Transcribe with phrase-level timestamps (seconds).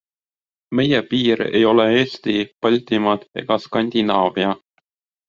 [0.77, 2.35] Meie piir ei ole Eesti,
[2.67, 4.57] Baltimaad ega Skandinaavia.